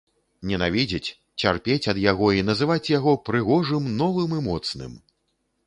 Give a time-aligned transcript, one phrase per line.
[0.51, 1.13] Ненавідзець,
[1.43, 5.01] цярпець ад яго і называць яго прыгожым, новым і моцным!